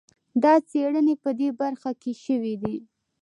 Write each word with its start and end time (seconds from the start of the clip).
دا 0.43 0.53
څېړنې 0.69 1.15
په 1.23 1.29
دې 1.39 1.49
برخه 1.59 1.91
کې 2.01 2.11
شوي 2.23 2.53
دي. 2.63 2.75